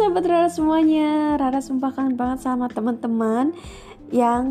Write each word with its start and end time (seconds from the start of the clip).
sahabat 0.00 0.24
Rara 0.24 0.48
semuanya. 0.48 1.36
Rara 1.36 1.60
sumpah 1.60 1.92
kangen 1.92 2.16
banget 2.16 2.40
sama 2.40 2.72
teman-teman 2.72 3.52
Yang 4.08 4.44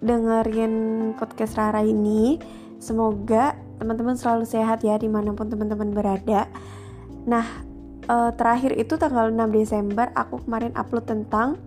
dengerin 0.00 0.74
podcast 1.20 1.60
Rara 1.60 1.84
ini. 1.84 2.40
Semoga 2.80 3.52
teman-teman 3.76 4.16
selalu 4.16 4.48
sehat 4.48 4.80
ya 4.80 4.96
di 4.96 5.12
mana 5.12 5.36
pun 5.36 5.52
teman-teman 5.52 5.92
berada. 5.92 6.48
Nah 7.28 7.44
uh, 8.08 8.32
terakhir 8.32 8.80
itu 8.80 8.96
tanggal 8.96 9.28
6 9.28 9.44
Desember 9.52 10.08
Aku 10.16 10.40
kemarin 10.40 10.72
upload 10.72 11.04
tentang 11.04 11.60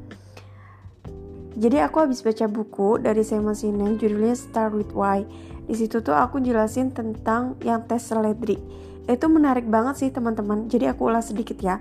Jadi 1.53 1.77
aku 1.77 2.09
habis 2.09 2.25
baca 2.25 2.49
buku 2.49 3.05
dari 3.05 3.21
Simon 3.21 3.53
Sinek 3.53 4.01
Judulnya 4.01 4.33
Start 4.33 4.73
With 4.73 4.97
Why. 4.97 5.29
Di 5.69 5.77
situ 5.77 6.01
tuh 6.01 6.17
aku 6.17 6.41
jelasin 6.41 6.89
tentang 6.89 7.53
yang 7.61 7.85
tes 7.85 8.01
seledri. 8.01 8.57
Itu 9.05 9.29
menarik 9.29 9.69
banget 9.69 10.01
sih 10.01 10.09
teman-teman. 10.09 10.65
Jadi 10.71 10.89
aku 10.89 11.11
ulas 11.11 11.29
sedikit 11.29 11.61
ya 11.61 11.77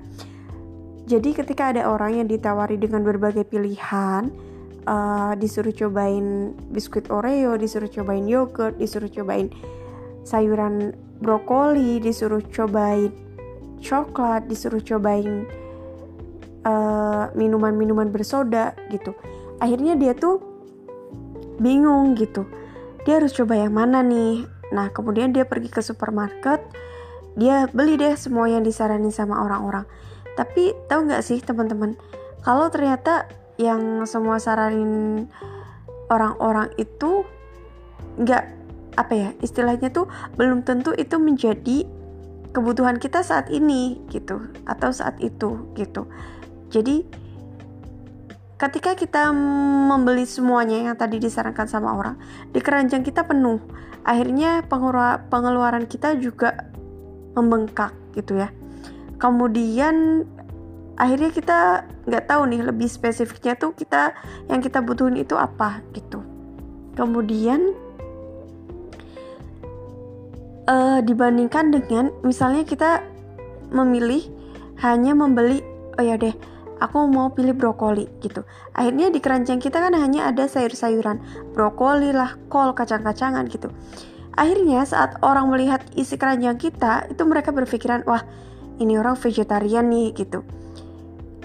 jadi 1.10 1.42
ketika 1.42 1.74
ada 1.74 1.91
orang 1.91 2.23
yang 2.23 2.28
ditawari 2.30 2.78
dengan 2.78 3.02
berbagai 3.02 3.42
pilihan 3.51 4.30
uh, 4.87 5.34
disuruh 5.34 5.74
cobain 5.74 6.55
biskuit 6.70 7.10
oreo 7.10 7.59
disuruh 7.59 7.91
cobain 7.91 8.30
yogurt 8.30 8.78
disuruh 8.78 9.10
cobain 9.10 9.51
sayuran 10.23 10.95
brokoli 11.18 11.98
disuruh 11.98 12.38
cobain 12.54 13.10
coklat 13.82 14.46
disuruh 14.46 14.78
cobain 14.78 15.51
uh, 16.62 17.32
minuman-minuman 17.34 18.12
bersoda 18.12 18.79
gitu. 18.92 19.10
Akhirnya 19.59 19.98
dia 19.98 20.15
tuh 20.15 20.38
bingung 21.59 22.15
gitu. 22.15 22.46
Dia 23.02 23.18
harus 23.18 23.32
coba 23.34 23.56
yang 23.56 23.74
mana 23.74 24.04
nih? 24.04 24.46
Nah 24.70 24.92
kemudian 24.95 25.34
dia 25.34 25.48
pergi 25.48 25.73
ke 25.73 25.82
supermarket 25.82 26.62
dia 27.38 27.71
beli 27.71 27.95
deh 27.95 28.15
semua 28.18 28.51
yang 28.51 28.66
disaranin 28.66 29.15
sama 29.15 29.38
orang-orang 29.40 29.87
tapi 30.41 30.73
tahu 30.88 31.05
nggak 31.05 31.21
sih 31.21 31.37
teman-teman 31.45 32.01
kalau 32.41 32.73
ternyata 32.73 33.29
yang 33.60 34.09
semua 34.09 34.41
saranin 34.41 35.29
orang-orang 36.09 36.73
itu 36.80 37.29
nggak 38.16 38.45
apa 38.96 39.13
ya 39.13 39.30
istilahnya 39.45 39.93
tuh 39.93 40.09
belum 40.41 40.65
tentu 40.65 40.96
itu 40.96 41.21
menjadi 41.21 41.85
kebutuhan 42.57 42.96
kita 42.96 43.21
saat 43.21 43.52
ini 43.52 44.01
gitu 44.09 44.41
atau 44.65 44.91
saat 44.91 45.21
itu 45.23 45.71
gitu. 45.79 46.09
Jadi 46.73 47.07
ketika 48.59 48.96
kita 48.99 49.30
membeli 49.93 50.27
semuanya 50.27 50.91
yang 50.91 50.96
tadi 50.99 51.23
disarankan 51.23 51.68
sama 51.71 51.95
orang 51.95 52.16
di 52.51 52.59
keranjang 52.59 53.05
kita 53.07 53.23
penuh. 53.29 53.61
Akhirnya 54.01 54.65
pengeluaran 55.29 55.85
kita 55.85 56.16
juga 56.16 56.73
membengkak 57.37 57.93
gitu 58.16 58.41
ya 58.41 58.49
kemudian 59.21 60.24
akhirnya 60.96 61.30
kita 61.30 61.59
nggak 62.09 62.24
tahu 62.26 62.43
nih 62.51 62.60
lebih 62.65 62.88
spesifiknya 62.88 63.54
tuh 63.57 63.77
kita 63.77 64.16
yang 64.49 64.65
kita 64.65 64.81
butuhin 64.81 65.21
itu 65.21 65.37
apa 65.37 65.84
gitu. 65.93 66.25
Kemudian 66.97 67.72
uh, 70.66 71.00
dibandingkan 71.04 71.71
dengan 71.71 72.10
misalnya 72.27 72.65
kita 72.66 73.04
memilih 73.71 74.27
hanya 74.82 75.15
membeli 75.15 75.62
oh 75.97 76.05
ya 76.05 76.16
deh 76.16 76.34
aku 76.81 77.06
mau 77.06 77.31
pilih 77.31 77.53
brokoli 77.55 78.09
gitu. 78.25 78.43
Akhirnya 78.72 79.12
di 79.12 79.21
keranjang 79.21 79.60
kita 79.60 79.78
kan 79.78 79.93
hanya 79.94 80.32
ada 80.32 80.49
sayur-sayuran 80.49 81.21
brokoli 81.53 82.10
lah 82.10 82.34
kol 82.49 82.72
kacang-kacangan 82.72 83.47
gitu. 83.53 83.69
Akhirnya 84.34 84.88
saat 84.88 85.21
orang 85.21 85.53
melihat 85.53 85.84
isi 85.93 86.16
keranjang 86.16 86.56
kita, 86.56 87.12
itu 87.12 87.22
mereka 87.28 87.53
berpikiran, 87.53 88.09
wah 88.09 88.25
ini 88.81 88.97
orang 88.97 89.14
vegetarian 89.14 89.86
nih 89.92 90.16
gitu. 90.16 90.42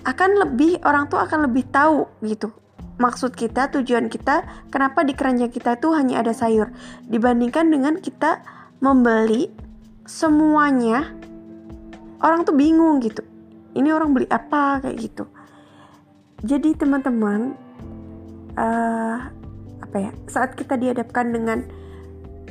Akan 0.07 0.39
lebih, 0.39 0.79
orang 0.87 1.11
tuh 1.11 1.19
akan 1.19 1.51
lebih 1.51 1.67
tahu 1.69 2.07
gitu. 2.23 2.55
Maksud 2.95 3.35
kita, 3.35 3.67
tujuan 3.75 4.07
kita, 4.07 4.47
kenapa 4.71 5.03
di 5.03 5.11
keranjang 5.11 5.51
kita 5.51 5.75
itu 5.75 5.91
hanya 5.91 6.23
ada 6.23 6.31
sayur. 6.31 6.71
Dibandingkan 7.11 7.67
dengan 7.67 7.99
kita 7.99 8.39
membeli 8.79 9.51
semuanya, 10.07 11.11
orang 12.23 12.47
tuh 12.47 12.55
bingung 12.55 13.03
gitu. 13.03 13.19
Ini 13.75 13.91
orang 13.91 14.15
beli 14.15 14.27
apa 14.31 14.79
kayak 14.79 14.95
gitu. 14.95 15.27
Jadi 16.45 16.77
teman-teman, 16.79 17.57
uh, 18.55 19.17
apa 19.83 19.97
ya? 19.99 20.11
Saat 20.31 20.55
kita 20.55 20.79
dihadapkan 20.79 21.35
dengan 21.35 21.67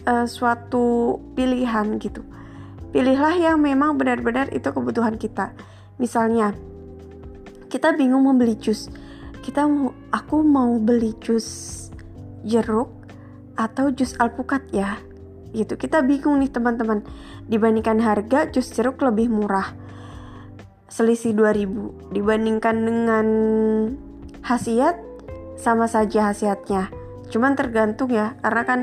uh, 0.05 0.29
suatu 0.29 1.17
pilihan 1.33 1.97
gitu. 2.03 2.21
Pilihlah 2.95 3.35
yang 3.35 3.59
memang 3.59 3.99
benar-benar 3.99 4.55
itu 4.55 4.71
kebutuhan 4.71 5.19
kita. 5.19 5.51
Misalnya, 5.99 6.55
kita 7.67 7.91
bingung 7.99 8.23
membeli 8.23 8.55
jus. 8.55 8.87
Kita 9.43 9.67
mau, 9.67 9.91
aku 10.15 10.47
mau 10.47 10.79
beli 10.79 11.11
jus 11.19 11.91
jeruk 12.47 12.95
atau 13.59 13.91
jus 13.91 14.15
alpukat 14.23 14.71
ya. 14.71 15.03
Gitu. 15.51 15.75
Kita 15.75 16.07
bingung 16.07 16.39
nih 16.39 16.55
teman-teman. 16.55 17.03
Dibandingkan 17.51 17.99
harga 17.99 18.47
jus 18.55 18.71
jeruk 18.71 19.03
lebih 19.03 19.27
murah. 19.27 19.75
Selisih 20.87 21.35
2000 21.35 22.15
dibandingkan 22.15 22.77
dengan 22.79 23.27
khasiat 24.47 25.03
sama 25.59 25.91
saja 25.91 26.31
khasiatnya. 26.31 26.95
Cuman 27.27 27.59
tergantung 27.59 28.15
ya, 28.15 28.39
karena 28.39 28.63
kan 28.63 28.81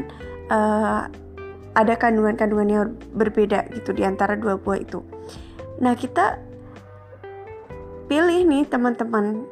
uh, 0.51 1.07
ada 1.71 1.95
kandungan-kandungan 1.95 2.69
yang 2.69 2.87
berbeda 3.15 3.71
gitu 3.71 3.95
di 3.95 4.03
antara 4.03 4.35
dua 4.35 4.59
buah 4.59 4.79
itu. 4.79 4.99
Nah, 5.79 5.95
kita 5.95 6.37
pilih 8.11 8.43
nih 8.43 8.67
teman-teman, 8.67 9.47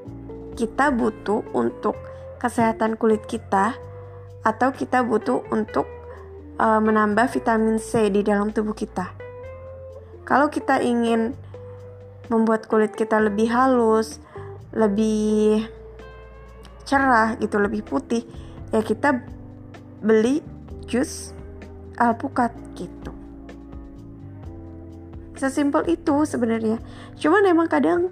kita 0.59 0.91
butuh 0.91 1.47
untuk 1.55 1.95
kesehatan 2.43 2.99
kulit 2.99 3.23
kita 3.23 3.75
atau 4.43 4.71
kita 4.75 5.03
butuh 5.03 5.47
untuk 5.51 5.87
uh, 6.59 6.79
menambah 6.83 7.31
vitamin 7.31 7.79
C 7.79 8.11
di 8.11 8.19
dalam 8.19 8.51
tubuh 8.51 8.75
kita. 8.75 9.15
Kalau 10.27 10.51
kita 10.51 10.83
ingin 10.83 11.33
membuat 12.27 12.67
kulit 12.67 12.93
kita 12.93 13.17
lebih 13.17 13.49
halus, 13.49 14.21
lebih 14.75 15.65
cerah 16.83 17.39
gitu, 17.39 17.57
lebih 17.57 17.81
putih, 17.81 18.27
ya 18.69 18.83
kita 18.83 19.23
beli 20.03 20.43
jus 20.85 21.33
alpukat 21.99 22.55
gitu. 22.79 23.11
Sesimpel 25.35 25.87
itu 25.91 26.23
sebenarnya. 26.23 26.79
Cuman 27.19 27.43
emang 27.47 27.67
kadang 27.67 28.11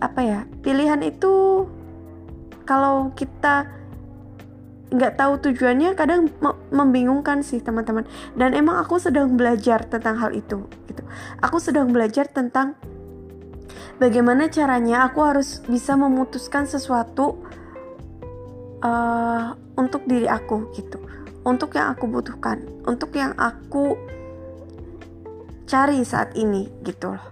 apa 0.00 0.20
ya 0.20 0.40
pilihan 0.60 1.00
itu 1.00 1.64
kalau 2.68 3.12
kita 3.16 3.68
nggak 4.92 5.16
tahu 5.16 5.40
tujuannya 5.40 5.96
kadang 5.96 6.28
membingungkan 6.70 7.40
sih 7.40 7.58
teman-teman. 7.60 8.04
Dan 8.36 8.52
emang 8.52 8.78
aku 8.80 9.00
sedang 9.00 9.34
belajar 9.34 9.88
tentang 9.88 10.20
hal 10.20 10.36
itu 10.36 10.64
gitu. 10.88 11.02
Aku 11.40 11.58
sedang 11.60 11.90
belajar 11.90 12.28
tentang 12.28 12.76
bagaimana 13.98 14.48
caranya 14.52 15.08
aku 15.08 15.20
harus 15.24 15.60
bisa 15.66 15.96
memutuskan 15.98 16.68
sesuatu 16.68 17.40
uh, 18.84 19.56
untuk 19.74 20.06
diri 20.06 20.26
aku 20.30 20.70
gitu 20.74 21.02
untuk 21.44 21.76
yang 21.76 21.92
aku 21.92 22.08
butuhkan 22.08 22.64
untuk 22.88 23.12
yang 23.16 23.36
aku 23.36 23.96
cari 25.64 26.04
saat 26.04 26.36
ini 26.36 26.68
gitu 26.84 27.16
loh. 27.16 27.24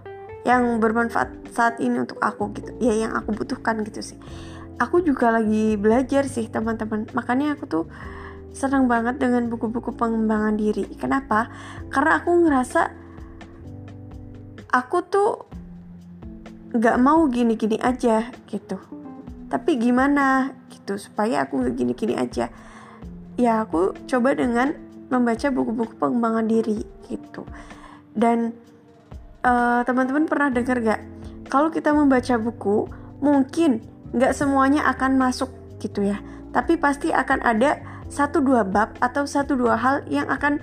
Yang 0.43 0.83
bermanfaat 0.83 1.29
saat 1.53 1.79
ini 1.79 2.03
untuk 2.03 2.19
aku 2.19 2.51
gitu. 2.57 2.75
Ya 2.81 2.93
yang 3.07 3.13
aku 3.15 3.31
butuhkan 3.31 3.85
gitu 3.85 4.03
sih. 4.03 4.19
Aku 4.81 4.99
juga 5.05 5.31
lagi 5.31 5.77
belajar 5.79 6.27
sih 6.27 6.49
teman-teman. 6.49 7.07
Makanya 7.15 7.55
aku 7.55 7.65
tuh 7.69 7.85
senang 8.51 8.89
banget 8.89 9.21
dengan 9.21 9.47
buku-buku 9.47 9.95
pengembangan 9.95 10.59
diri. 10.59 10.83
Kenapa? 10.97 11.47
Karena 11.87 12.19
aku 12.19 12.29
ngerasa 12.43 12.81
aku 14.73 14.97
tuh 15.07 15.31
nggak 16.73 16.97
mau 16.99 17.23
gini-gini 17.29 17.79
aja 17.79 18.33
gitu. 18.49 18.81
Tapi 19.47 19.77
gimana 19.77 20.51
gitu 20.73 20.97
supaya 20.97 21.45
aku 21.45 21.61
nggak 21.61 21.75
gini-gini 21.77 22.17
aja 22.17 22.49
ya 23.39 23.65
aku 23.65 23.97
coba 24.05 24.37
dengan 24.37 24.73
membaca 25.09 25.47
buku-buku 25.53 25.93
pengembangan 25.97 26.45
diri 26.49 26.85
gitu. 27.09 27.45
Dan 28.13 28.53
uh, 29.45 29.81
teman-teman 29.85 30.29
pernah 30.29 30.49
dengar 30.53 30.77
gak 30.81 31.01
kalau 31.49 31.69
kita 31.69 31.93
membaca 31.93 32.33
buku 32.41 32.89
mungkin 33.21 33.85
nggak 34.13 34.33
semuanya 34.33 34.89
akan 34.89 35.21
masuk 35.21 35.53
gitu 35.77 36.05
ya. 36.05 36.17
Tapi 36.53 36.77
pasti 36.77 37.09
akan 37.09 37.41
ada 37.41 37.81
satu 38.09 38.41
dua 38.41 38.61
bab 38.61 38.93
atau 39.01 39.25
satu 39.25 39.57
dua 39.57 39.77
hal 39.77 40.05
yang 40.09 40.29
akan 40.29 40.61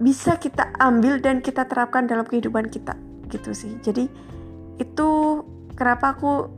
bisa 0.00 0.38
kita 0.40 0.74
ambil 0.80 1.22
dan 1.22 1.38
kita 1.38 1.68
terapkan 1.68 2.06
dalam 2.06 2.26
kehidupan 2.26 2.66
kita 2.72 2.98
gitu 3.30 3.54
sih. 3.54 3.78
Jadi 3.78 4.10
itu 4.78 5.08
kenapa 5.78 6.18
aku 6.18 6.50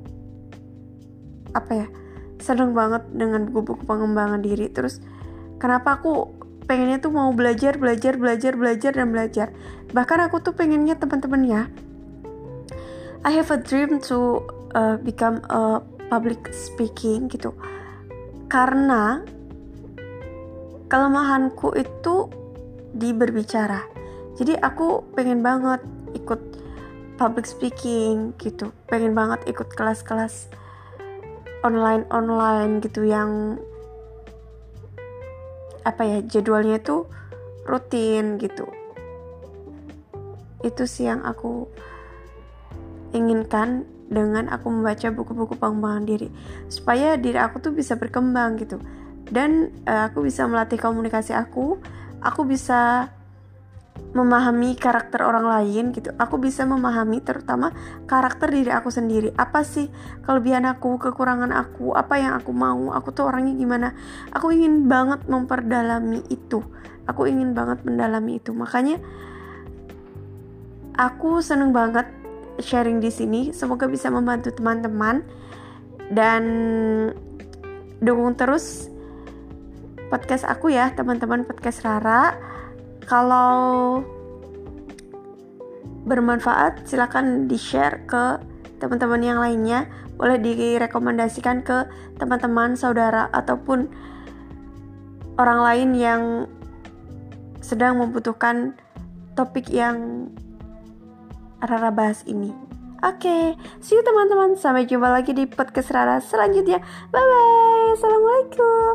apa 1.52 1.72
ya 1.84 1.86
seneng 2.40 2.72
banget 2.72 3.04
dengan 3.12 3.48
buku-buku 3.48 3.84
pengembangan 3.84 4.40
diri. 4.40 4.72
Terus 4.72 5.04
kenapa 5.62 6.02
aku 6.02 6.34
pengennya 6.66 6.98
tuh 6.98 7.14
mau 7.14 7.30
belajar 7.30 7.78
belajar 7.78 8.18
belajar 8.18 8.58
belajar 8.58 8.90
dan 8.98 9.14
belajar? 9.14 9.54
Bahkan 9.94 10.18
aku 10.26 10.42
tuh 10.42 10.58
pengennya 10.58 10.98
teman-teman 10.98 11.42
ya. 11.46 11.62
I 13.22 13.30
have 13.38 13.54
a 13.54 13.62
dream 13.62 14.02
to 14.10 14.42
uh, 14.74 14.98
become 14.98 15.38
a 15.46 15.78
public 16.10 16.50
speaking 16.50 17.30
gitu. 17.30 17.54
Karena 18.50 19.22
kelemahanku 20.90 21.78
itu 21.78 22.26
di 22.90 23.14
berbicara. 23.14 23.86
Jadi 24.34 24.58
aku 24.58 25.06
pengen 25.14 25.46
banget 25.46 25.78
ikut 26.18 26.42
public 27.14 27.46
speaking 27.46 28.34
gitu. 28.42 28.74
Pengen 28.90 29.14
banget 29.14 29.46
ikut 29.46 29.70
kelas-kelas 29.78 30.50
online 31.62 32.02
online 32.10 32.82
gitu 32.82 33.06
yang 33.06 33.62
apa 35.82 36.02
ya 36.06 36.18
jadwalnya 36.22 36.78
itu 36.78 37.06
rutin 37.66 38.38
gitu. 38.38 38.66
Itu 40.62 40.86
sih 40.86 41.10
yang 41.10 41.26
aku 41.26 41.66
inginkan 43.12 43.84
dengan 44.12 44.48
aku 44.52 44.68
membaca 44.68 45.08
buku-buku 45.10 45.54
pengembangan 45.58 46.04
diri. 46.04 46.28
Supaya 46.68 47.16
diri 47.16 47.38
aku 47.40 47.58
tuh 47.58 47.72
bisa 47.74 47.96
berkembang 47.98 48.60
gitu. 48.60 48.78
Dan 49.26 49.72
uh, 49.88 50.12
aku 50.12 50.26
bisa 50.26 50.44
melatih 50.44 50.76
komunikasi 50.76 51.32
aku 51.32 51.80
aku 52.22 52.46
bisa 52.46 53.10
memahami 54.12 54.76
karakter 54.76 55.24
orang 55.24 55.48
lain 55.48 55.92
gitu. 55.96 56.12
Aku 56.20 56.36
bisa 56.36 56.68
memahami 56.68 57.24
terutama 57.24 57.72
karakter 58.04 58.52
diri 58.52 58.68
aku 58.68 58.92
sendiri. 58.92 59.32
Apa 59.40 59.64
sih 59.64 59.88
kelebihan 60.24 60.68
aku 60.68 61.00
kekurangan 61.00 61.48
aku? 61.52 61.96
Apa 61.96 62.20
yang 62.20 62.36
aku 62.36 62.52
mau? 62.52 62.92
Aku 62.92 63.12
tuh 63.16 63.28
orangnya 63.28 63.56
gimana? 63.56 63.88
Aku 64.36 64.52
ingin 64.52 64.84
banget 64.86 65.24
memperdalami 65.26 66.20
itu. 66.28 66.60
Aku 67.08 67.24
ingin 67.24 67.56
banget 67.56 67.82
mendalami 67.88 68.38
itu. 68.38 68.52
Makanya 68.52 69.00
aku 71.00 71.40
seneng 71.40 71.72
banget 71.72 72.06
sharing 72.60 73.00
di 73.00 73.08
sini. 73.08 73.40
Semoga 73.56 73.88
bisa 73.88 74.12
membantu 74.12 74.52
teman-teman. 74.52 75.24
Dan 76.12 76.44
dukung 78.04 78.36
terus 78.36 78.92
podcast 80.12 80.44
aku 80.44 80.68
ya 80.68 80.92
teman-teman 80.92 81.48
podcast 81.48 81.80
Rara 81.80 82.36
kalau 83.06 84.02
bermanfaat 86.02 86.82
silahkan 86.86 87.46
di 87.46 87.54
share 87.54 88.02
ke 88.06 88.42
teman-teman 88.82 89.22
yang 89.22 89.38
lainnya 89.38 89.86
boleh 90.18 90.38
direkomendasikan 90.38 91.62
ke 91.62 91.86
teman-teman 92.18 92.74
saudara 92.74 93.30
ataupun 93.30 93.86
orang 95.38 95.60
lain 95.62 95.90
yang 95.94 96.22
sedang 97.62 97.98
membutuhkan 98.02 98.74
topik 99.38 99.70
yang 99.70 100.28
Rara 101.62 101.94
bahas 101.94 102.26
ini. 102.26 102.50
Oke, 103.02 103.26
okay, 103.26 103.54
see 103.78 103.94
you 103.94 104.02
teman-teman. 104.02 104.58
Sampai 104.58 104.82
jumpa 104.86 105.06
lagi 105.10 105.30
di 105.30 105.46
podcast 105.46 105.94
Rara 105.94 106.18
selanjutnya. 106.18 106.82
Bye 107.10 107.22
bye. 107.22 107.94
Assalamualaikum. 107.94 108.94